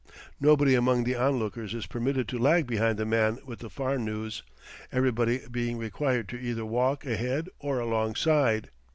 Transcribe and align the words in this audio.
Nobody 0.39 0.73
among 0.73 1.03
the 1.03 1.13
onlookers 1.15 1.75
is 1.75 1.85
permitted 1.85 2.27
to 2.29 2.39
lag 2.39 2.65
behind 2.65 2.97
the 2.97 3.05
man 3.05 3.37
with 3.45 3.59
the 3.59 3.69
farnooze, 3.69 4.41
everybody 4.91 5.41
being 5.51 5.77
required 5.77 6.27
to 6.29 6.39
either 6.41 6.65
walk 6.65 7.05
ahead 7.05 7.49
or 7.59 7.77
alongside. 7.79 8.71